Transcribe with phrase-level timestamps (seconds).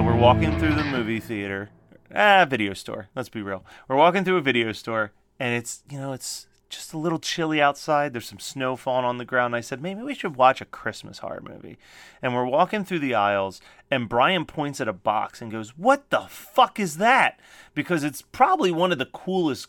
[0.00, 1.68] So we're walking through the movie theater,
[2.14, 3.10] ah, video store.
[3.14, 3.66] Let's be real.
[3.86, 7.60] We're walking through a video store, and it's you know it's just a little chilly
[7.60, 8.14] outside.
[8.14, 9.54] There's some snow falling on the ground.
[9.54, 11.76] I said maybe we should watch a Christmas horror movie,
[12.22, 16.08] and we're walking through the aisles, and Brian points at a box and goes, "What
[16.08, 17.38] the fuck is that?"
[17.74, 19.68] Because it's probably one of the coolest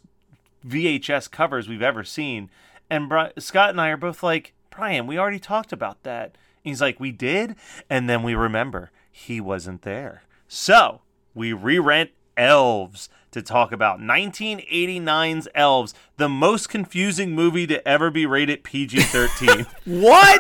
[0.66, 2.50] VHS covers we've ever seen.
[2.90, 6.38] And Bri- Scott and I are both like, Brian, we already talked about that.
[6.64, 7.58] And he's like, we did?
[7.90, 10.24] And then we remember he wasn't there.
[10.48, 11.02] So
[11.34, 18.10] we re rent Elves to talk about 1989's Elves, the most confusing movie to ever
[18.10, 19.66] be rated PG 13.
[19.86, 20.40] What?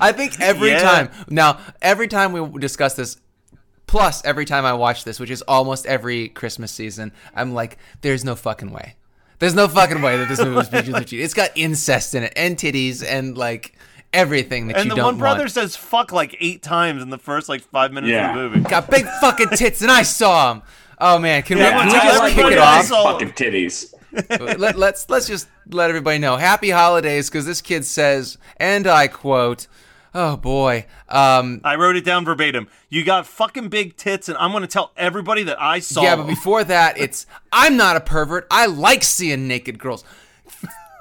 [0.00, 0.82] I think every Yeah.
[0.82, 1.10] time.
[1.28, 3.16] Now, every time we discuss this,
[3.86, 8.24] plus every time I watch this, which is almost every Christmas season, I'm like, there's
[8.24, 8.96] no fucking way.
[9.38, 11.20] There's no fucking way that this movie was PG-13.
[11.22, 13.76] It's got incest in it and titties and like
[14.12, 15.14] everything that and you the don't want.
[15.14, 15.50] And the one brother want.
[15.52, 18.30] says fuck like eight times in the first like five minutes Yeah.
[18.30, 18.68] of the movie.
[18.68, 20.62] Got big fucking tits and I saw them.
[20.98, 22.86] Oh man, can we, Yeah, can we tell just kick it off?
[22.88, 23.92] Fucking titties.
[24.58, 26.36] let, let's let's just let everybody know.
[26.36, 29.66] Happy holidays, because this kid says, and I quote,
[30.14, 32.68] "Oh boy, um, I wrote it down verbatim.
[32.90, 36.02] You got fucking big tits, and I'm going to tell everybody that I saw.
[36.02, 38.46] yeah." But before that, it's I'm not a pervert.
[38.50, 40.04] I like seeing naked girls.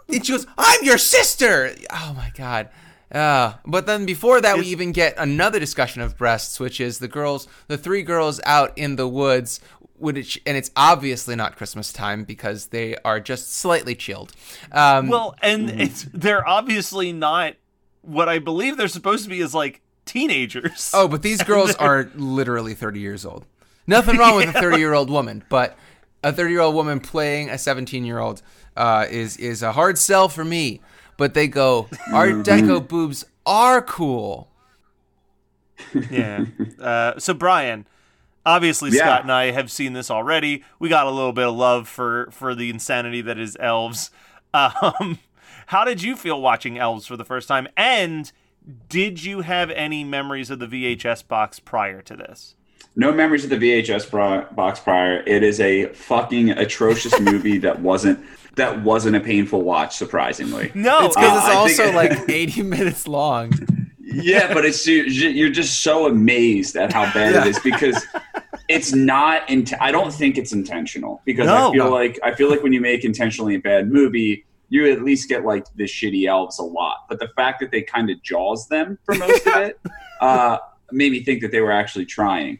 [0.07, 2.69] And she goes, "I'm your sister." Oh my god.
[3.11, 7.07] Uh, but then before that, we even get another discussion of breasts, which is the
[7.07, 9.59] girls, the three girls out in the woods,
[9.97, 14.31] which, and it's obviously not Christmas time because they are just slightly chilled.
[14.71, 17.55] Um, well, and it's they're obviously not
[18.01, 20.91] what I believe they're supposed to be is like teenagers.
[20.93, 23.45] oh, but these girls are literally 30 years old.
[23.87, 25.77] Nothing wrong with a 30 year old woman, but
[26.23, 28.41] a 30 year old woman playing a 17 year old
[28.77, 30.81] uh, is is a hard sell for me.
[31.21, 34.50] But they go, Art Deco boobs are cool.
[36.09, 36.45] yeah.
[36.79, 37.85] Uh, so Brian,
[38.44, 39.03] obviously Yeah.
[39.03, 40.63] Scott and I have seen this already.
[40.79, 44.09] We got a little bit of love for for the insanity that is elves.
[44.56, 45.19] Um,
[45.68, 47.68] how did you feel watching elves for the first time?
[47.77, 48.31] And
[48.89, 52.56] did you have any memories of the VHS box prior to this?
[52.95, 55.23] No memories of the VHS bro- box prior.
[55.27, 58.25] It is a fucking atrocious movie that wasn't
[58.56, 59.95] that wasn't a painful watch.
[59.95, 63.53] Surprisingly, No, It's because Uh, it's also think- like 80 minutes long.
[64.00, 68.06] yeah, but it's you- you're just so amazed at how bad it is because
[68.68, 69.50] it's not.
[69.50, 71.69] Int- I don't think it's intentional because No.
[71.69, 71.92] I feel No.
[71.92, 75.44] like I feel like when you make intentionally a bad movie, you at least get
[75.45, 77.06] like the shitty elves a lot.
[77.09, 79.80] But the fact that they kind of jaws them for most of it
[80.21, 80.57] uh,
[80.92, 82.59] made me think that they were actually trying.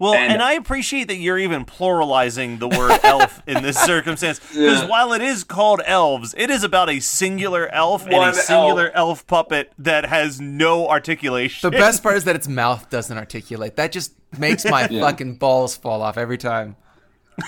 [0.00, 4.40] Well, and, And- I appreciate that you're even pluralizing the word elf in this circumstance.
[4.40, 4.86] Because Yeah.
[4.88, 9.26] while it is called elves, it is about a singular elf and a singular elf.
[9.26, 11.70] puppet that has no articulation.
[11.70, 13.76] The best part is that its mouth doesn't articulate.
[13.76, 15.02] That just makes my Yeah.
[15.02, 16.76] fucking balls fall off every time.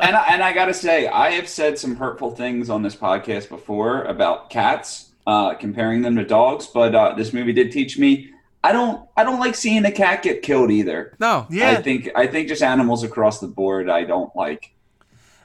[0.00, 3.48] and I, and I gotta say, I have said some hurtful things on this podcast
[3.48, 6.66] before about cats, uh, comparing them to dogs.
[6.66, 8.30] But uh, this movie did teach me
[8.62, 11.16] I don't I don't like seeing a cat get killed either.
[11.18, 11.46] No.
[11.50, 11.70] Yeah.
[11.70, 14.74] I think I think just animals across the board I don't like.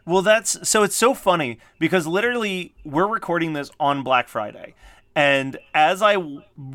[0.05, 4.75] Well, that's so it's so funny because literally we're recording this on Black Friday.
[5.15, 6.17] And as I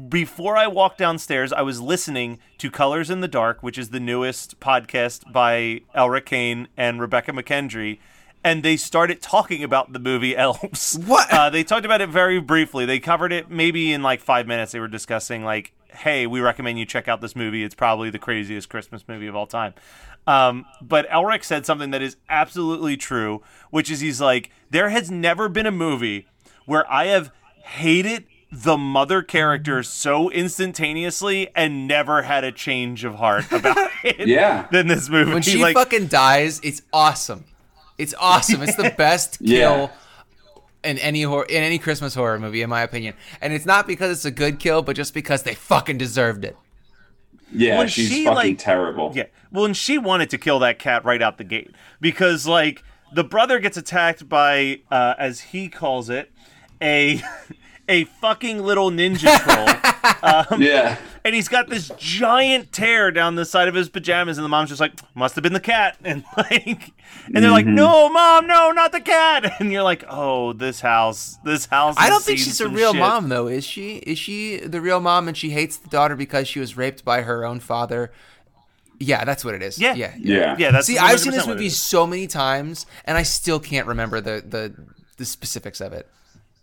[0.08, 4.00] before I walked downstairs, I was listening to Colors in the Dark, which is the
[4.00, 7.98] newest podcast by Elric Kane and Rebecca McKendry,
[8.42, 10.98] and they started talking about the movie Elves.
[11.04, 11.30] What?
[11.30, 12.86] Uh, they talked about it very briefly.
[12.86, 14.72] They covered it maybe in like five minutes.
[14.72, 17.62] They were discussing like, "Hey, we recommend you check out this movie.
[17.64, 19.74] It's probably the craziest Christmas movie of all time."
[20.26, 25.10] Um, but Elric said something that is absolutely true, which is he's like, "There has
[25.10, 26.26] never been a movie
[26.66, 27.30] where I have
[27.62, 34.26] hated the mother character so instantaneously and never had a change of heart about it
[34.28, 34.66] Yeah.
[34.70, 37.44] than this movie." When she like, fucking dies, it's awesome.
[37.98, 38.62] It's awesome.
[38.62, 39.88] It's the best Yeah.
[40.82, 43.14] Kill in any horror in any Christmas horror movie, in my opinion.
[43.40, 46.56] And it's not because it's a good kill, but just because they fucking deserved it.
[47.52, 49.12] Yeah, When she's she, fucking like- terrible.
[49.14, 49.24] Yeah.
[49.50, 53.24] Well, and she wanted to kill that cat right out the gate because, like, the
[53.24, 56.30] brother gets attacked by, uh, as he calls it,
[56.80, 57.20] a
[57.88, 59.66] a fucking little ninja troll,
[60.22, 60.98] Um, yeah.
[61.24, 64.68] and he's got this giant tear down the side of his pajamas, and the mom's
[64.68, 66.92] just like, "Must have been the cat," and like,
[67.26, 67.74] and they're like, mm-hmm.
[67.74, 72.08] "No, mom, no, not the cat," and you're like, "Oh, this house, this house." I
[72.08, 73.96] don't think she's a real shit." mom though, is she?
[73.96, 77.22] Is she the real mom and she hates the daughter because she was raped by
[77.22, 78.12] her own father?
[79.00, 79.78] Yeah, that's what it is.
[79.78, 79.94] Yeah.
[79.94, 80.14] Yeah.
[80.18, 80.56] Yeah.
[80.58, 84.20] Yeah, that's See, I've seen this movie so many times and I still can't remember
[84.20, 84.74] the the,
[85.16, 86.06] the specifics of it.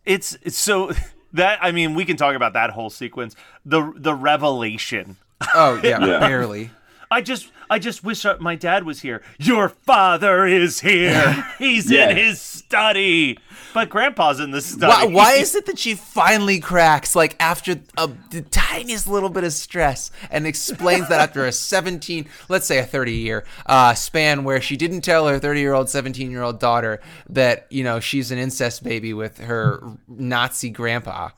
[0.06, 0.92] it's, it's so
[1.34, 3.36] that I mean we can talk about that whole sequence
[3.66, 5.18] the the revelation
[5.54, 6.20] Oh, yeah, Yeah.
[6.20, 6.72] barely.
[7.10, 9.22] I just I just wish uh, my dad was here.
[9.40, 11.46] Your father is here.
[11.60, 12.10] He's Yeah.
[12.10, 13.38] in his study.
[13.74, 14.62] But grandpa's in the Why,
[15.02, 15.14] study.
[15.14, 19.54] Why is it that she finally cracks like after a, the tiniest little bit of
[19.54, 24.60] stress and explains that after a 17 let's say a 30 year uh, span where
[24.62, 27.00] she didn't tell her 30 year old 17 year old daughter
[27.30, 31.30] that you know she's an incest baby with her nazi grandpa?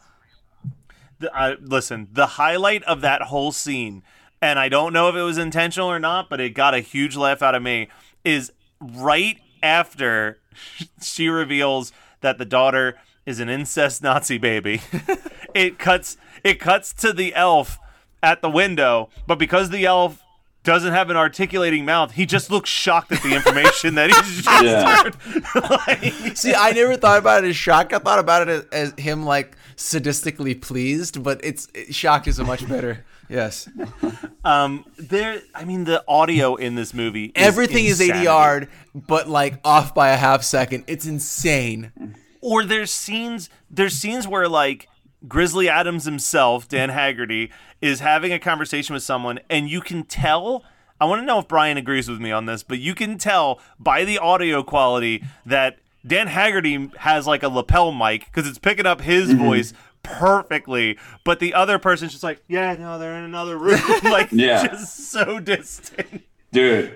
[1.20, 4.04] The- uh, listen the highlight of that whole scene
[4.42, 7.16] and I don't know if it was intentional or not but it got a huge
[7.16, 7.88] laugh out of me
[8.24, 10.38] is right after
[11.02, 11.92] she reveals
[12.22, 14.82] that the daughter is an incest Nazi baby.
[15.54, 17.78] it cuts it cuts to the elf
[18.24, 20.22] at the window, but because the elf
[20.64, 24.64] doesn't have an articulating mouth, he just looks shocked at the information that he's just
[24.64, 25.04] Yeah.
[25.04, 25.70] heard.
[25.70, 29.00] Like- see i never thought about it as shock i thought about it as, as
[29.04, 33.70] him like sadistically pleased but it's it, shock is a much better yes
[34.44, 35.42] um, there.
[35.54, 37.26] I mean, the audio in this movie.
[37.26, 38.28] Is everything is insanity.
[38.28, 40.86] ADR'd, but like off by a half second.
[40.88, 42.16] It's insane.
[42.42, 44.88] or there's scenes there's scenes where like
[45.28, 50.64] Grizzly Adams himself, Dan Haggerty, is having a conversation with someone, and you can tell.
[51.02, 53.62] I want to know if Brian agrees with me on this, but you can tell
[53.80, 58.86] by the audio quality that Dan Haggerty has like a lapel mic because it's picking
[58.86, 63.58] up his voice perfectly, but the other person's just like, yeah, no, they're in another
[63.58, 64.68] room, like Yeah.
[64.68, 66.24] just so distant.
[66.52, 66.96] Dude.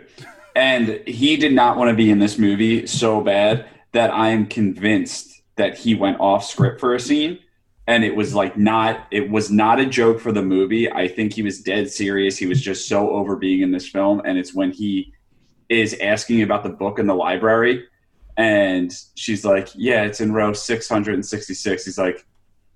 [0.55, 4.45] And he did not want to be in this movie so bad that I am
[4.45, 7.39] convinced that he went off script for a scene
[7.87, 10.91] and it was like not it was not a joke for the movie.
[10.91, 12.37] I think he was dead serious.
[12.37, 15.13] He was just so over being in this film and it's when he
[15.69, 17.85] is asking about the book in the library,
[18.37, 22.25] and she's like, "Yeah, it's in row 666." He's like,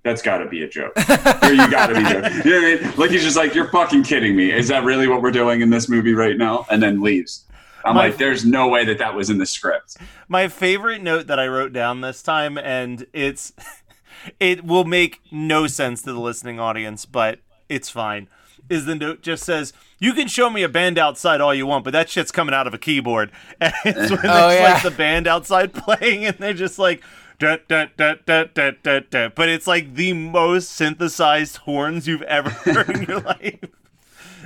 [0.07, 0.93] "That's got to be a joke.
[0.97, 2.93] Or you got to be joking." You know what I mean?
[2.97, 4.51] Like he's just like, "You're fucking kidding me.
[4.51, 7.43] Is that really what we're doing in this movie right now?" And then leaves.
[7.85, 9.97] I'm My- like, "There's no way that that was in the script."
[10.27, 13.53] My favorite note that I wrote down this time, and it's
[14.39, 18.27] it will make no sense to the listening audience, but it's fine.
[18.69, 21.85] Is the note just says, "You can show me a band outside all you want,
[21.85, 24.73] but that shit's coming out of a keyboard." And it's when Oh, there's yeah.
[24.73, 27.01] like the band outside playing, and they're just like.
[27.39, 29.29] Da, da, da, da, da, da, da.
[29.29, 33.59] But it's like the most synthesized horns you've ever heard in your life.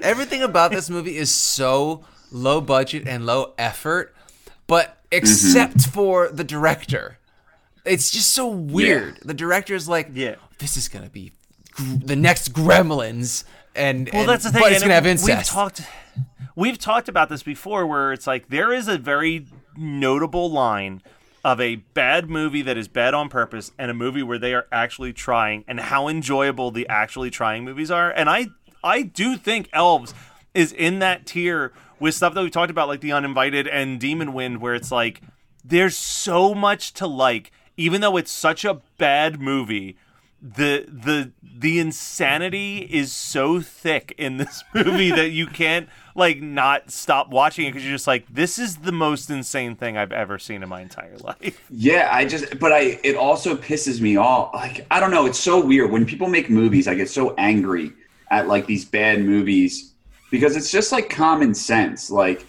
[0.01, 4.13] Everything about this movie is so low budget and low effort,
[4.67, 5.91] but except mm-hmm.
[5.91, 7.17] for the director.
[7.85, 9.19] It's just so weird.
[9.23, 10.35] The director is like, Yeah.
[10.59, 11.31] this is going to be
[11.71, 13.45] gr- the next Gremlins.
[13.73, 14.61] And, Well, and- that's the thing.
[14.61, 15.27] But it's going to have incest.
[15.29, 15.81] We've talked,
[16.57, 21.01] we've talked about this before, where it's like there is a very notable line
[21.43, 24.67] of a bad movie that is bad on purpose, and a movie where they are
[24.71, 28.11] actually trying, and how enjoyable the actually trying movies are.
[28.11, 28.47] And I,
[28.83, 30.13] I do think Elves
[30.53, 34.33] is in that tier with stuff that we talked about, like The Uninvited and Demon
[34.33, 35.21] Wind, where it's like
[35.63, 39.97] there's so much to like, even though it's such a bad movie
[40.41, 46.91] the the the insanity is so thick in this movie that you can't like not
[46.91, 50.39] stop watching it because you're just like this is the most insane thing I've ever
[50.39, 51.63] seen in my entire life.
[51.69, 54.53] Yeah, I just, but I, it also pisses me off.
[54.53, 55.91] Like, I don't know, it's so weird.
[55.91, 57.91] When people make movies, I get so angry
[58.31, 59.93] at like these bad movies
[60.31, 62.09] because it's just like common sense.
[62.09, 62.45] Like,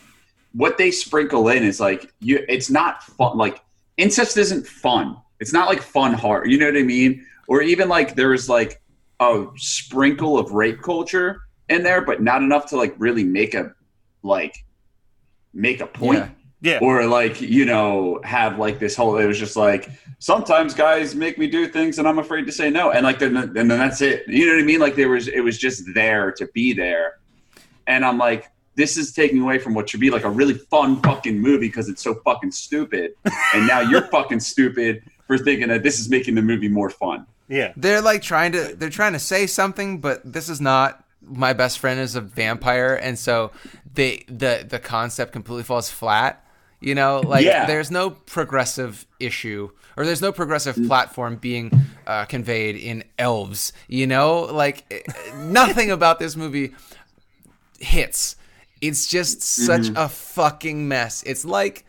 [0.53, 3.37] what they sprinkle in is like, you, it's not fun.
[3.37, 3.61] Like,
[3.97, 5.17] incest isn't fun.
[5.41, 6.47] It's not like fun horror.
[6.47, 7.27] You know what I mean?
[7.53, 8.81] Or even like there was like
[9.21, 13.75] a sprinkle of rape culture in there, but not enough to like really make a,
[14.23, 14.57] like,
[15.53, 16.21] make a point.
[16.21, 16.29] Yeah.
[16.63, 19.91] Yeah, or like you know have like this whole it was just like
[20.21, 22.93] sometimes guys make me do things and i'm afraid to say no.
[22.93, 24.23] And like then and then that's it.
[24.29, 24.79] You know what i mean?
[24.79, 27.19] Like there was it was just there to be there.
[27.89, 31.03] And i'm like this is taking away from what should be like a really fun
[31.03, 33.15] fucking movie because it's so fucking stupid.
[33.55, 37.27] And now you're fucking stupid for thinking that this is making the movie more fun
[37.49, 37.73] yeah.
[37.77, 41.79] they're like trying to they're trying to say something but this is not my best
[41.79, 43.51] friend is a vampire and so
[43.95, 46.39] they the the concept completely falls flat
[46.81, 47.21] you know?
[47.21, 47.67] Like Yeah.
[47.67, 51.71] there's no progressive issue or there's no progressive platform being
[52.09, 54.41] uh, conveyed in elves you know?
[54.41, 55.01] Like eh,
[55.37, 56.75] nothing about this movie
[57.79, 58.35] hits.
[58.81, 61.23] It's just such a fucking mess.
[61.23, 61.85] It's like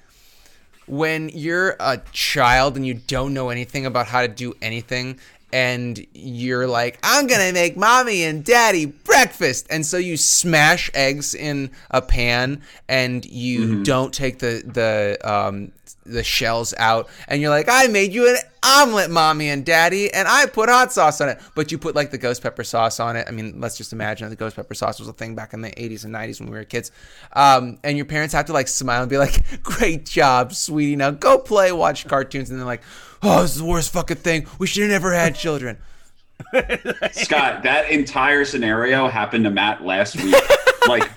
[0.85, 5.19] when you're a child and you don't know anything about how to do anything
[5.53, 9.67] and you're like i'm gonna make mommy and daddy breakfast.
[9.69, 15.71] And so you smash eggs in a pan and you don't take the the um
[16.05, 20.27] the shells out and you're like i made you an omelet mommy and daddy and
[20.27, 21.39] i put hot sauce on it.
[21.55, 23.27] But you put like the ghost pepper sauce on it.
[23.27, 25.71] I mean let's just imagine the ghost pepper sauce was a thing back in the
[25.71, 26.91] 80s and 90s when we were kids.
[27.33, 30.95] Um, and your parents have to like smile and be like great job sweetie.
[30.95, 32.49] Now go play watch cartoons.
[32.49, 32.83] And they're like
[33.21, 34.47] oh this is the worst fucking thing.
[34.59, 35.77] We should have never had children.
[37.11, 40.35] Scott that entire scenario happened to matt last week
[40.87, 41.09] like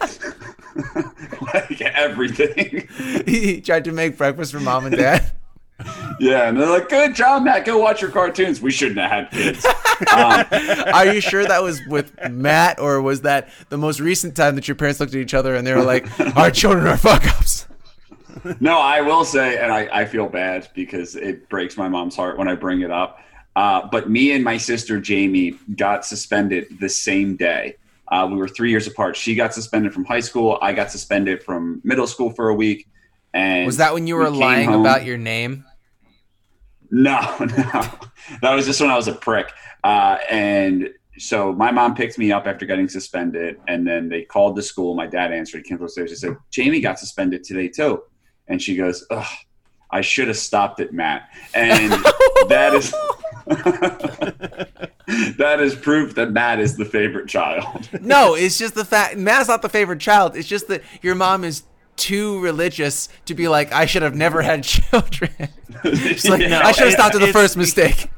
[1.54, 2.88] like everything
[3.26, 5.32] he tried to make breakfast for mom and dad
[6.18, 7.66] Yeah, and they're like, "Good job, Matt.
[7.66, 9.66] Go watch your cartoons." We shouldn't have had kids.
[10.11, 10.44] Um,
[10.94, 14.66] are you sure that was with matt or was that the most recent time that
[14.66, 17.66] your parents looked at each other and they were like our children are fuck ups
[18.61, 22.38] no, I will say, and I, I feel bad because it breaks my mom's heart
[22.38, 23.20] when I bring it up.
[23.54, 27.76] Uh, but me and my sister Jamie got suspended the same day.
[28.08, 29.16] Uh, we were three years apart.
[29.16, 30.58] She got suspended from high school.
[30.62, 32.88] I got suspended from middle school for a week.
[33.34, 35.64] And was that when you were came lying home- about your name
[36.90, 37.88] No, no.
[38.42, 39.50] That was just when I was a prick.
[39.84, 44.56] Uh, and so my mom picked me up after getting suspended, and then they called
[44.56, 44.94] the school.
[44.94, 48.02] My dad answered, came upstairs, and said, Jamie got suspended today, too.
[48.48, 49.26] And she goes, Ugh,
[49.90, 51.28] I should have stopped it, Matt.
[51.54, 51.92] And
[52.48, 52.94] that is.
[55.38, 57.88] that is proof that Matt is the favorite child.
[58.00, 60.36] No, it's just the fact Matt's not the favorite child.
[60.36, 61.64] It's just that your mom is
[61.96, 65.30] too religious to be like, I should have never had children.
[65.84, 66.60] She's like, Yeah.
[66.64, 68.10] I should have stopped at the first mistake.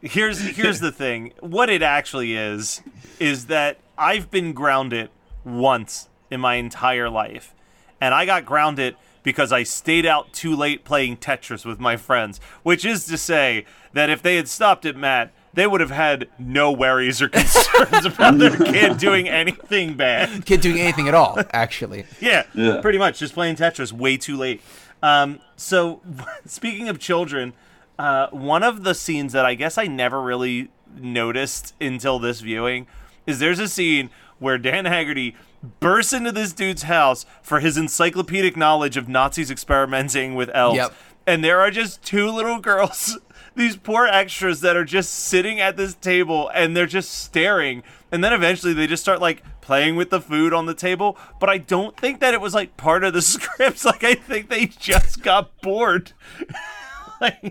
[0.00, 1.32] Here's here's the thing.
[1.40, 2.82] What it actually is
[3.20, 5.10] is that I've been grounded
[5.44, 7.54] once in my entire life.
[8.00, 12.40] And I got grounded because I stayed out too late playing Tetris with my friends,
[12.64, 16.28] which is to say that if they had stopped at Matt, they would have had
[16.38, 20.44] no worries or concerns about their kid doing anything bad.
[20.46, 22.04] Kid doing anything at all, actually.
[22.20, 22.80] Yeah, Yeah.
[22.80, 24.62] pretty much just playing Tetris way too late.
[25.02, 26.00] Um, so,
[26.46, 27.52] speaking of children,
[27.98, 32.86] uh, one of the scenes that I guess I never really noticed until this viewing
[33.26, 35.36] is there's a scene where Dan Haggerty
[35.80, 40.76] bursts into this dude's house for his encyclopedic knowledge of Nazis experimenting with elves.
[40.76, 40.94] Yep.
[41.26, 43.18] And there are just two little girls,
[43.54, 47.82] these poor extras that are just sitting at this table and they're just staring.
[48.10, 51.16] And then eventually they just start like playing with the food on the table.
[51.40, 53.84] But I don't think that it was like part of the scripts.
[53.84, 56.12] Like I think they just got bored.
[57.20, 57.48] like, I,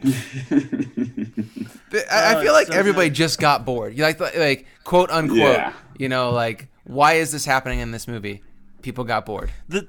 [2.11, 3.97] I Oh, feel like so everybody just got bored.
[3.97, 5.37] You like, like quote unquote.
[5.39, 5.73] Yeah.
[5.97, 8.41] You know, like why is this happening in this movie?
[8.81, 9.51] People got bored.
[9.69, 9.87] the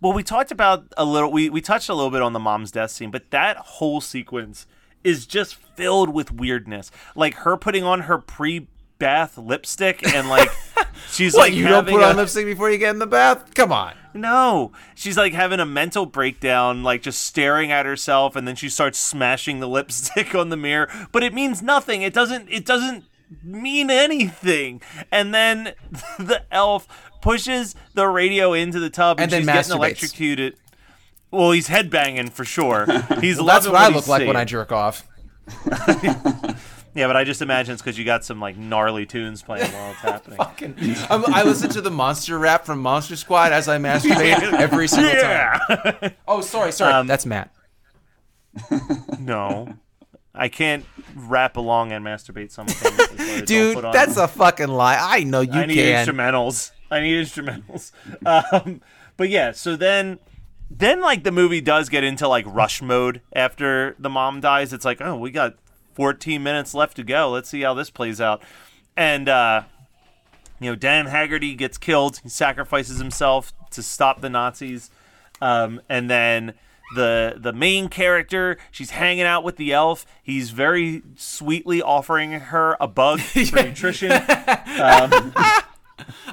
[0.00, 2.70] well we talked about a little we, we touched a little bit on the mom's
[2.70, 4.66] death scene but that whole sequence
[5.06, 10.48] is just filled with weirdness like her putting on her pre-bath lipstick and like
[11.10, 13.54] she's What like you don't put a- on lipstick before you get in the bath?
[13.54, 13.94] Come on.
[14.14, 18.68] no she's like having a mental breakdown like just staring at herself and then she
[18.68, 23.04] starts smashing the lipstick on the mirror but it means nothing it doesn't it doesn't
[23.42, 25.74] mean anything and then
[26.18, 26.86] the elf
[27.20, 29.76] pushes the radio into the tub and, And then she's getting masturbates.
[29.76, 30.56] electrocuted
[31.30, 32.86] well he's headbanging for sure
[33.20, 34.36] he's Well, that's loving what I he's look like when.
[34.36, 35.06] I jerk off.
[36.94, 39.90] yeah but i just imagine it's because you got some like gnarly tunes playing while
[39.92, 40.38] it's happening
[41.10, 45.12] Um, I listen to the monster rap from Monster Squad as I masturbate every single
[45.14, 46.12] time.
[46.26, 46.92] Oh, sorry, sorry.
[46.92, 47.52] Um, That's Matt.
[49.20, 49.74] no
[50.34, 53.42] I can't rap along and masturbate simultaneously.
[53.46, 54.98] Dude, that's a fucking lie.
[55.00, 55.60] I know you can.
[55.60, 56.06] I need can.
[56.06, 56.72] instrumentals.
[56.90, 57.92] I need instrumentals.
[58.26, 58.82] Um,
[59.16, 60.18] but yeah, so then,
[60.70, 64.72] then like the movie does get into like rush mode after the mom dies.
[64.72, 65.54] It's like, oh, we got
[65.94, 67.30] 14 minutes left to go.
[67.30, 68.42] Let's see how this plays out.
[68.96, 69.62] And uh,
[70.60, 72.18] you know, Dan Haggerty gets killed.
[72.22, 74.90] He sacrifices himself to stop the Nazis.
[75.40, 76.54] Um, and then
[76.94, 80.06] the the main character, she's hanging out with the elf.
[80.22, 84.12] He's very sweetly offering her a bug for nutrition.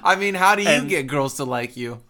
[0.04, 2.02] I mean, how do you And- get girls to like you?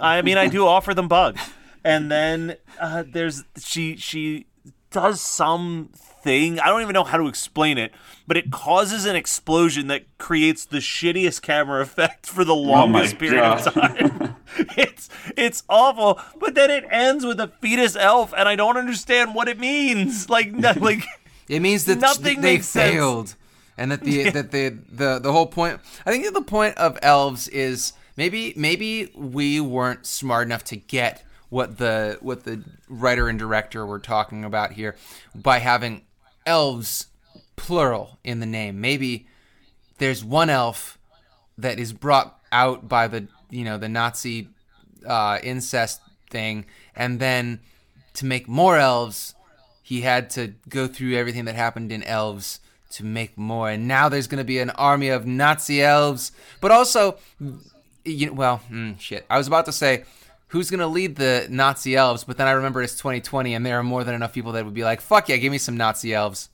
[0.00, 1.40] I mean, I do offer them bugs,
[1.84, 4.46] and then uh, there's she she
[4.90, 6.58] does something.
[6.60, 7.92] I don't even know how to explain it,
[8.26, 13.42] but it causes an explosion that creates the shittiest camera effect for the longest period
[13.44, 14.36] of time.
[14.76, 19.34] it's it's awful, but then it ends with a fetus elf, and I don't understand
[19.34, 20.28] what it means.
[20.30, 21.04] Like no- like.
[21.48, 22.92] It means that Nothing they makes sense.
[22.92, 23.36] failed,
[23.78, 25.80] and that the that the, the the whole point.
[26.04, 31.22] I think the point of elves is maybe maybe we weren't smart enough to get
[31.48, 34.96] what the what the writer and director were talking about here
[35.34, 36.02] by having
[36.44, 37.06] elves
[37.56, 38.80] plural in the name.
[38.80, 39.26] Maybe
[39.98, 40.98] there's one elf
[41.58, 44.48] that is brought out by the you know the Nazi
[45.06, 46.00] uh, incest
[46.30, 47.60] thing, and then
[48.14, 49.34] to make more elves,
[49.82, 53.70] he had to go through everything that happened in elves to make more.
[53.70, 57.18] And now there's going to be an army of Nazi elves, but also,
[58.06, 59.26] you well, mm, shit.
[59.28, 60.04] I was about to say.
[60.50, 62.22] Who's gonna lead the Nazi elves?
[62.22, 64.74] But then I remember it's 2020, and there are more than enough people that would
[64.74, 66.50] be like, "Fuck yeah, give me some Nazi elves."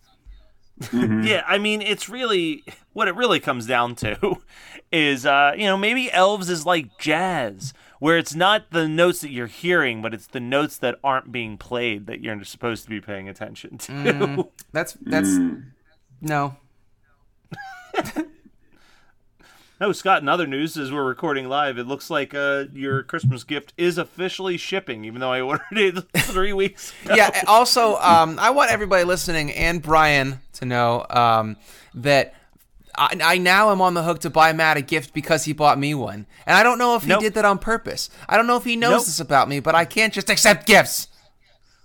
[0.92, 4.36] Yeah, I mean, it's really what it really comes down to
[4.92, 9.30] is, uh, you know, maybe elves is like jazz, where it's not the notes that
[9.30, 13.00] you're hearing, but it's the notes that aren't being played that you're supposed to be
[13.00, 14.48] paying attention to.
[14.72, 15.38] That's that's
[16.20, 16.56] no.
[19.82, 20.22] no, Scott.
[20.22, 23.98] In other news, as we're recording live, it looks like uh, your Christmas gift is
[23.98, 26.92] officially shipping, even though I ordered it three weeks.
[27.04, 27.16] ago.
[27.16, 27.42] yeah.
[27.48, 31.56] Also, um, I want everybody listening and Brian to know um,
[31.94, 32.32] that
[32.96, 35.80] I, I now am on the hook to buy Matt a gift because he bought
[35.80, 37.20] me one, and I don't know if he Nope.
[37.20, 38.08] did that on purpose.
[38.28, 39.04] I don't know if he knows Nope.
[39.06, 41.08] this about me, but I can't just accept gifts.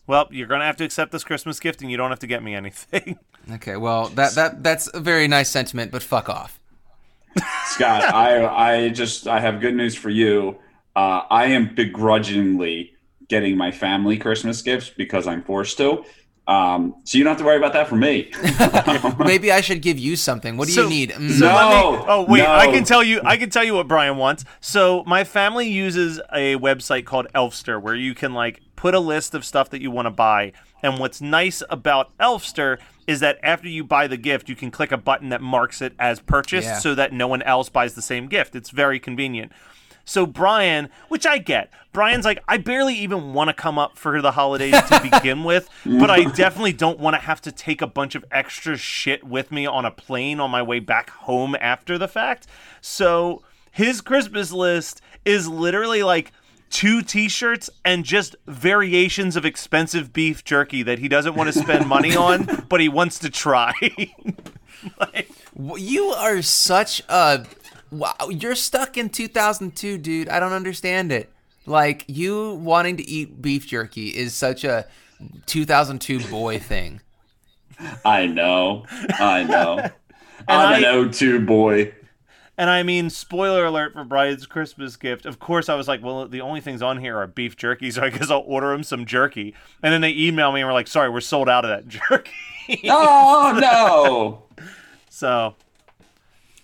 [0.05, 2.43] Well, you're gonna have to accept this Christmas gift, and you don't have to get
[2.43, 3.17] me anything.
[3.49, 6.59] Okay, well that that that's a very nice sentiment, but fuck off.
[7.65, 10.57] Scott, I I just I have good news for you.
[10.95, 12.93] Uh, I am begrudgingly
[13.27, 16.03] getting my family Christmas gifts because I'm forced to.
[16.47, 18.31] Um, so you don't have to worry about that for me.
[19.19, 20.55] Maybe I should give you something.
[20.55, 21.09] What do So- you need?
[21.11, 23.19] Mm, So No, me, oh wait, I can tell you.
[23.25, 24.45] I can tell you what Brian wants.
[24.61, 29.35] So my family uses a website called Elfster, where you can like put a list
[29.35, 30.53] of stuff that you want to buy.
[30.83, 34.91] And what's nice about Elfster is that after you buy the gift, you can click
[34.91, 36.79] a button that marks it as purchased, Yeah.
[36.79, 38.55] so that no one else buys the same gift.
[38.55, 39.51] It's very convenient.
[40.05, 44.21] So Brian, which I get, Brian's like, I barely even want to come up for
[44.21, 47.87] the holidays to begin with, but I definitely don't want to have to take a
[47.87, 51.97] bunch of extra shit with me on a plane on my way back home after
[51.97, 52.47] the fact.
[52.79, 56.31] So his Christmas list is literally like
[56.69, 61.87] two t-shirts and just variations of expensive beef jerky that he doesn't want to spend
[61.89, 63.73] money on, but he wants to try.
[64.99, 67.45] like, You are such a
[67.91, 68.13] wow.
[68.29, 70.29] You're stuck in 2002, dude.
[70.29, 71.31] I don't understand it.
[71.65, 74.85] Like you wanting to eat beef jerky is such a
[75.47, 77.01] 2002 boy thing.
[78.05, 78.85] I know.
[79.19, 79.79] I know.
[80.47, 81.93] I'm I- an O2 boy.
[82.59, 85.27] And I mean, spoiler alert for Brian's Christmas gift.
[85.27, 88.01] Of course, I was like, well, the only things on here are beef jerky, so
[88.03, 89.53] I guess I'll order him some jerky.
[89.83, 92.31] And then they email me and were like, sorry, we're sold out of that jerky.
[92.89, 93.57] Oh
[94.57, 94.63] no.
[95.09, 95.55] so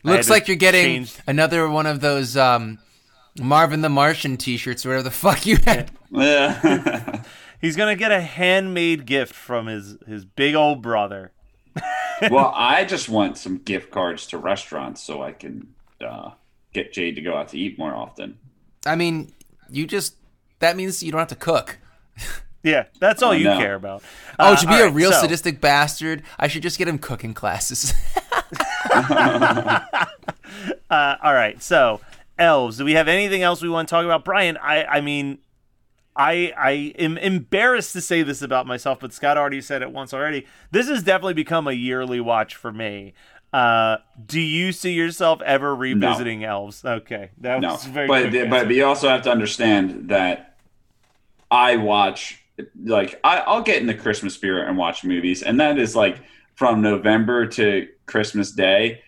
[0.04, 2.80] Looks like you're getting change- another one of those um,
[3.40, 5.92] Marvin the Martian T-shirts, or whatever the fuck you had.
[6.12, 7.22] Yeah.
[7.62, 11.32] he's gonna get a handmade gift from his his big old brother.
[12.30, 15.74] well, I just want some gift cards to restaurants so I can
[16.06, 16.32] uh,
[16.74, 18.38] get Jade to go out to eat more often.
[18.86, 19.34] I mean,
[19.70, 20.16] you just
[20.60, 21.80] that means you don't have to cook.
[22.66, 23.58] Yeah, that's all Oh, you no.
[23.58, 24.04] care about.
[24.40, 26.88] Oh, Uh, to be all a right, real so- sadistic bastard, I should just get
[26.88, 27.94] him cooking classes.
[30.90, 32.00] Uh, all right, so
[32.38, 32.78] elves.
[32.78, 34.58] Do we have anything else we want to talk about, Brian?
[34.58, 35.40] I, I mean,
[36.16, 40.14] I, I am embarrassed to say this about myself, but Scott already said it once
[40.14, 40.46] already.
[40.72, 43.14] This has definitely become a yearly watch for me.
[43.54, 46.84] Uh, do you see yourself ever revisiting elves?
[46.84, 50.58] Okay, that No, was very but quick but you also have to understand that
[51.52, 52.44] I watch
[52.84, 56.18] like I, I'll get in the Christmas spirit and watch movies, and that is like
[56.56, 59.02] from November to Christmas Day,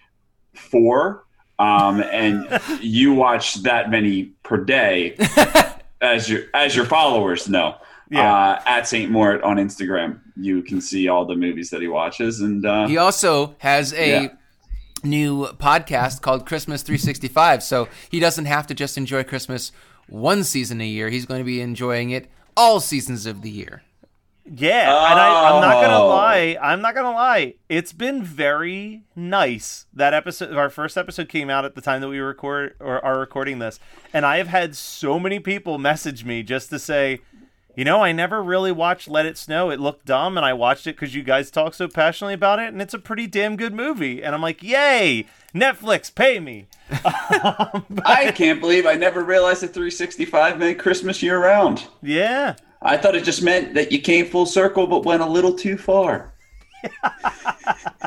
[0.54, 1.26] four.
[1.58, 5.16] Um, and you watch that many per day,
[6.02, 7.78] as your as your followers know.
[8.10, 8.34] Yeah.
[8.34, 12.42] Uh, at Saint Mort on Instagram, you can see all the movies that he watches,
[12.42, 14.28] and uh, he also has a Yeah.
[15.04, 19.72] new podcast called Christmas 365, so he doesn't have to just enjoy Christmas
[20.08, 21.10] one season a year.
[21.10, 23.82] He's going to be enjoying it all seasons of the year.
[24.48, 26.08] Yeah, and I, I'm not gonna Oh.
[26.10, 26.56] lie.
[26.62, 27.56] I'm not gonna lie.
[27.68, 29.88] It's been very nice.
[29.92, 33.18] That episode, our first episode, came out at the time that we record or are
[33.20, 33.80] recording this,
[34.14, 37.22] and I have had so many people message me just to say,
[37.76, 39.70] you know, I never really watched Let It Snow.
[39.70, 42.70] It looked dumb, and I watched it because you guys talk so passionately about it,
[42.70, 44.24] and it's a pretty damn good movie.
[44.24, 46.68] And I'm like, yay, Netflix, pay me.
[46.90, 51.88] I can't believe I never realized that 365 meant Christmas year round.
[52.02, 52.56] Yeah.
[52.82, 55.78] I thought it just meant that you came full circle but went a little too
[55.78, 56.34] far.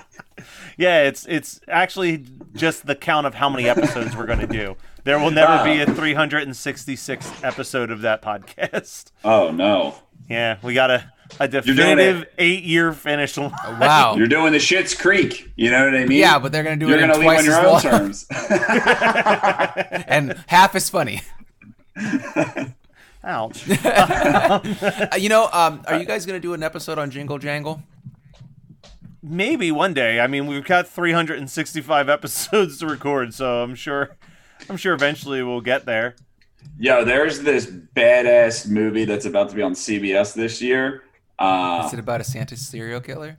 [0.78, 4.76] Yeah, it's it's actually just the count of how many episodes we're going to do.
[5.08, 9.10] There will never be a 366th episode of that podcast.
[9.24, 9.94] Oh no.
[10.28, 13.50] Yeah, we got a a definitive eight year finish line.
[13.80, 14.16] Wow.
[14.16, 15.50] You're doing the Schitt's Creek.
[15.56, 16.18] You know what I mean?
[16.18, 17.64] yeah, but they're going to do you're it in gonna leave twice on your own
[17.64, 18.26] long terms.
[20.06, 21.22] and half as funny.
[23.24, 23.64] Ouch.
[23.80, 24.60] Uh,
[25.18, 27.82] you know, um, are you guys going to do an episode on Jingle Jangle?
[29.22, 30.20] Maybe one day.
[30.20, 34.18] I mean, we've got 365 episodes to record, so I'm sure
[34.68, 36.16] I'm sure eventually we'll get there.
[36.78, 41.02] Yo, there's this badass movie that's about to be on CBS this year.
[41.38, 43.36] Uh, Is it about a Santa serial killer?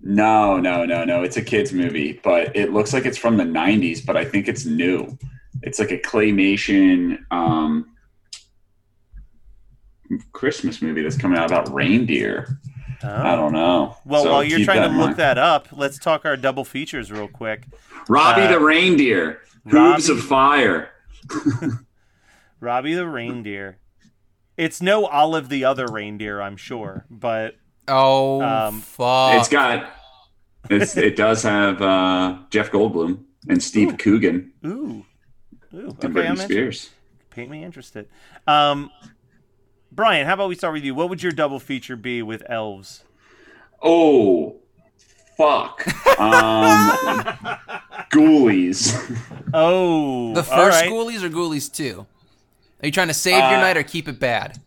[0.00, 1.22] no, no, no, no.
[1.24, 4.46] It's a kids movie, but it looks like it's from the '90s, but I think
[4.48, 5.16] it's new.
[5.62, 7.90] It's like a claymation um,
[10.32, 12.60] Christmas movie that's coming out about reindeer.
[13.02, 13.96] I don't know.
[14.04, 15.16] Well, So while you're trying to look mind.
[15.16, 17.66] that up, let's talk our double features real quick.
[18.08, 20.90] Robbie uh, the reindeer, hooves Robbie- of fire.
[22.60, 23.78] Robbie the reindeer.
[24.56, 27.56] It's no Olive the other reindeer, I'm sure, but
[27.88, 29.34] Oh, Um, fuck.
[29.38, 29.90] It's got.
[30.70, 35.04] It's, it does have uh, Jeff Goldblum and Steve Coogan ooh, ooh.
[35.72, 36.90] and Okay, I'm Britney Spears.
[37.30, 38.08] paint me interested.
[38.48, 38.90] Um,
[39.92, 40.94] Brian, how about we start with you?
[40.94, 43.04] What would your double feature be with elves?
[43.82, 44.56] Oh,
[45.36, 45.86] fuck.
[46.18, 46.88] Um,
[48.10, 48.96] Ghoulies.
[49.58, 50.90] Oh, the first right.
[50.90, 52.06] Ghoulies or Ghoulies 2?
[52.82, 54.60] Are you trying to save your Uh, night or keep it bad?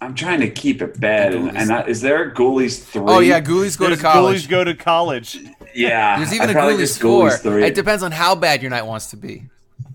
[0.00, 1.32] I'm trying to keep it bad.
[1.34, 3.02] And, and I, is there a Ghoulies 3?
[3.06, 4.46] Oh, yeah, Ghoulies go There's to college.
[4.46, 5.38] Ghoulies go to college.
[5.74, 6.16] Yeah.
[6.18, 7.30] There's even I a felt like Ghoulies 4.
[7.36, 7.64] 3.
[7.66, 9.44] It depends on how bad your night wants to be.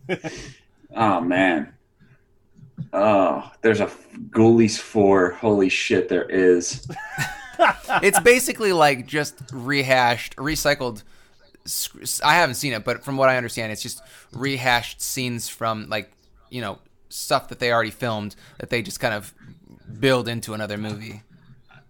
[0.98, 1.74] Oh, man.
[2.94, 3.88] Oh, there's a
[4.30, 5.32] Ghoulies 4.
[5.32, 6.88] Holy shit, there is.
[8.02, 11.04] It's basically like just rehashed, recycled.
[11.66, 14.02] Sc- I haven't seen it, but from what I understand, it's just
[14.32, 16.12] rehashed scenes from like
[16.50, 19.34] you know stuff that they already filmed that they just kind of
[20.00, 21.22] build into another movie.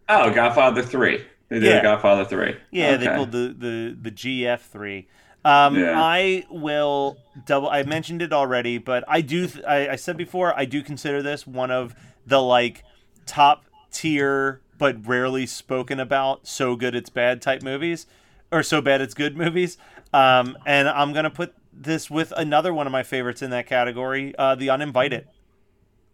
[0.10, 1.26] Oh, Godfather three.
[1.50, 1.82] They did Yeah.
[1.84, 2.56] Godfather three.
[2.72, 3.16] Yeah, they Okay.
[3.16, 5.08] pulled the the the GF three.
[5.44, 5.94] Um, Yeah.
[6.02, 7.70] I will double.
[7.70, 9.48] I mentioned it already, but I do.
[9.48, 11.94] Th- I, I said before, I do consider this one of
[12.26, 12.84] the like
[13.28, 16.48] top tier, but rarely spoken about.
[16.48, 18.08] So good it's bad type movies,
[18.56, 19.78] or so bad it's good movies.
[20.14, 24.34] Um, and I'm gonna put this with another one of my favorites in that category,
[24.38, 25.28] uh, The Uninvited.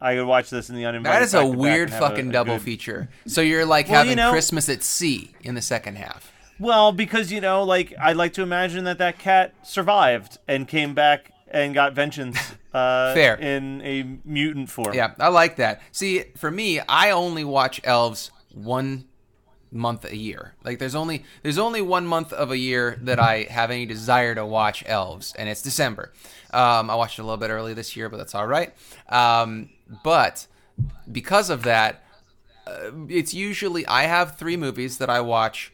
[0.03, 1.15] I could watch this in The Uninvited.
[1.15, 3.09] That is a back to back weird have a- fucking a double good- feature.
[3.27, 6.31] So you're like Well, you having know- Christmas at sea in the second half.
[6.59, 10.93] Well, because you know, like I like to imagine that that cat survived and came
[10.95, 12.37] back and got vengeance.
[12.73, 13.35] Uh, Fair.
[13.35, 14.93] in a mutant form.
[14.93, 15.81] Yeah, I like that.
[15.91, 19.03] See, for me, I only watch elves one
[19.71, 20.53] month a year.
[20.63, 24.35] Like there's only there's only one month of a year that I have any desire
[24.35, 26.11] to watch elves, and it's December.
[26.53, 28.73] Um, I watched it a little bit early this year, but that's all right.
[29.09, 29.69] Um,
[30.03, 30.47] but
[31.11, 32.03] because of that,
[32.67, 35.71] uh, it's usually I have three movies that I watch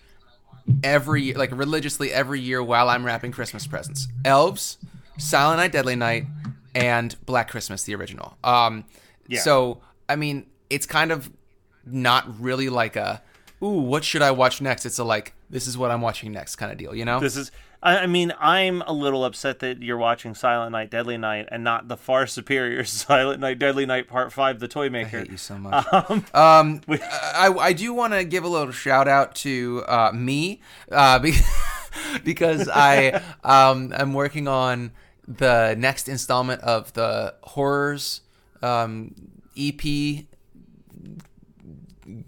[0.83, 4.07] every like religiously every year while I'm wrapping Christmas presents.
[4.25, 4.77] Elves,
[5.17, 6.25] Silent Night, Deadly Night,
[6.75, 8.37] and Black Christmas, the original.
[8.43, 8.85] Um,
[9.27, 9.39] Yeah.
[9.39, 11.31] So I mean, it's kind of
[11.85, 13.21] not really like a
[13.61, 14.85] ooh, what should I watch next?
[14.85, 17.19] It's a like this is what I'm watching next kind of deal, you know?
[17.19, 17.51] This is.
[17.81, 21.63] I I mean, I'm a little upset that you're watching Silent Night, Deadly Night, and
[21.63, 25.17] not the far superior Silent Night, Deadly Night Part Five, The Toy Maker.
[25.17, 25.85] I hate you so much.
[26.33, 31.19] Um, I, I do want to give a little shout out to uh, me uh,
[31.19, 31.37] be-
[32.23, 34.91] because I um, I'm working on
[35.27, 38.21] the next installment of the horrors
[38.61, 39.13] um,
[39.57, 39.81] EP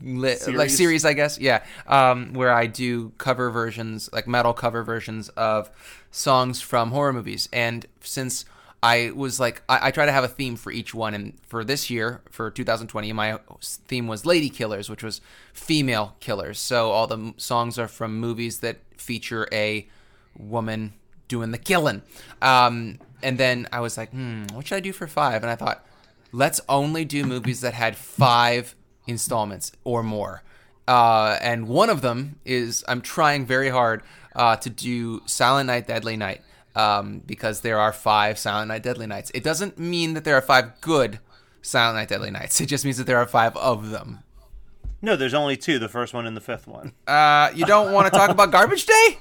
[0.01, 0.77] li- like Series?
[0.77, 1.39] series, I guess.
[1.39, 5.69] Yeah, um, where I do cover versions, like metal cover versions of
[6.11, 7.47] songs from horror movies.
[7.53, 8.45] And since
[8.81, 11.13] I was like, I, I try to have a theme for each one.
[11.13, 15.21] And for this year, for 2020, my theme was lady killers, which was
[15.53, 16.59] female killers.
[16.59, 19.87] So all the m- songs are from movies that feature a
[20.37, 20.93] woman
[21.27, 22.01] doing the killing.
[22.41, 25.43] Um, and then I was like, hmm, what should I do for five?
[25.43, 25.85] And I thought,
[26.31, 28.75] let's only do movies that had five
[29.09, 30.43] installments or more.
[30.87, 34.01] Uh, and one of them is I'm trying very hard
[34.35, 36.41] uh, to do Silent Night, Deadly Night
[36.75, 39.31] um, because there are five Silent Night, Deadly Nights.
[39.33, 41.19] It doesn't mean that there are five good
[41.61, 42.59] Silent Night, Deadly Nights.
[42.61, 44.19] It just means that there are five of them.
[45.01, 45.79] No, there's only two.
[45.79, 46.93] The first one and the fifth one.
[47.07, 49.17] Uh, you don't want to talk about Garbage Day?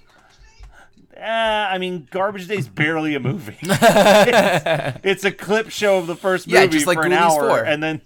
[1.16, 3.56] Uh, I mean, Garbage Day's barely a movie.
[3.60, 7.48] it's, it's a clip show of the first movie Yeah, just like for an hour,
[7.48, 7.64] 4.
[7.64, 8.00] and then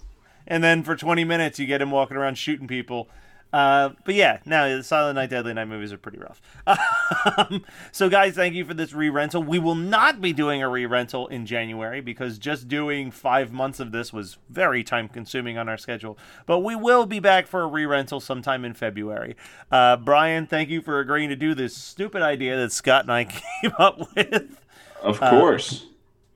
[0.46, 3.08] and then for 20 minutes you get him walking around shooting people.
[3.52, 6.40] Uh, but yeah, now the Silent Night, Deadly Night movies are pretty rough.
[7.24, 9.42] Um, so, guys, thank you for this re rental.
[9.44, 13.78] We will not be doing a re rental in January because just doing five months
[13.78, 16.18] of this was very time consuming on our schedule.
[16.46, 19.36] But we will be back for a re rental sometime in February.
[19.70, 23.24] Uh, Brian, thank you for agreeing to do this stupid idea that Scott and I
[23.62, 24.60] came up with.
[25.00, 25.86] Of course.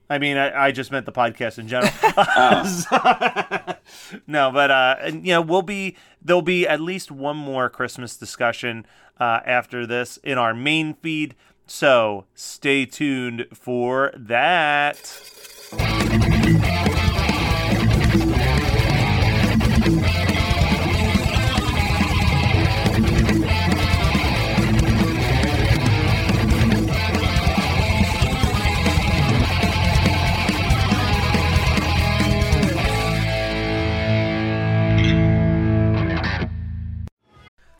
[0.08, 1.92] I mean, I, I just meant the podcast in general.
[4.26, 8.16] no, but uh, and, you know, we'll be there'll be at least one more Christmas
[8.16, 8.86] discussion
[9.18, 11.34] uh, after this in our main feed.
[11.66, 15.20] So stay tuned for that.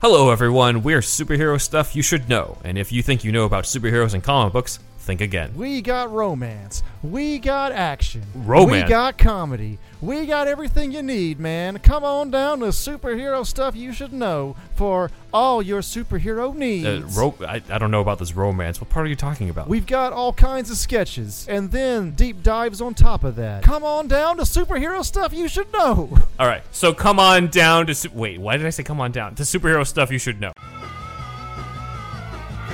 [0.08, 0.84] Hello, everyone.
[0.84, 4.22] We're superhero stuff you should know, and if you think you know about superheroes and
[4.22, 5.52] comic books, think again.
[5.56, 6.84] We got romance.
[7.02, 8.22] We got action.
[8.36, 8.84] Romance?
[8.84, 9.80] We got comedy.
[10.02, 11.78] We got everything you need, man.
[11.78, 16.86] Come on down to superhero stuff you should know for all your superhero needs.
[17.16, 18.78] Uh, ro- I, I don't know about this romance.
[18.78, 19.68] What part are you talking about?
[19.68, 23.62] We've got all kinds of sketches and then deep dives on top of that.
[23.62, 26.10] Come on down to superhero stuff you should know.
[26.38, 28.38] All right, so come on down to su- wait.
[28.38, 30.52] Why did I say come on down to superhero stuff you should know?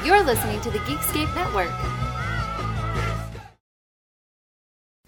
[0.04, 1.70] You're listening to the Geekscape Network.